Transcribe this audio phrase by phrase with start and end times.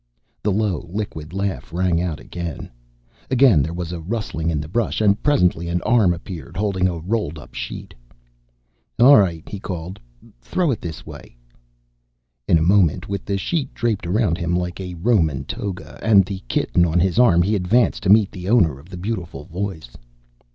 [0.41, 2.71] The low, liquid laugh rang out again;
[3.29, 6.97] again there was a rustling in the brush, and presently an arm appeared, holding a
[6.97, 7.93] rolled up sheet.
[8.97, 9.99] "All right," he called.
[10.41, 11.37] "Throw it this way."
[12.47, 16.41] In a moment, with the sheet draped around him like a Roman toga, and the
[16.47, 19.91] kitten on his arm, he advanced to meet the owner of the beautiful voice.